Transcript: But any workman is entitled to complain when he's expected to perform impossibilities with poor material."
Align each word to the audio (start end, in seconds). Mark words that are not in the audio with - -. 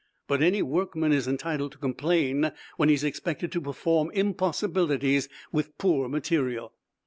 But 0.27 0.41
any 0.41 0.63
workman 0.63 1.11
is 1.13 1.27
entitled 1.27 1.73
to 1.73 1.77
complain 1.77 2.51
when 2.75 2.89
he's 2.89 3.03
expected 3.03 3.51
to 3.51 3.61
perform 3.61 4.09
impossibilities 4.15 5.29
with 5.51 5.77
poor 5.77 6.09
material." 6.09 6.73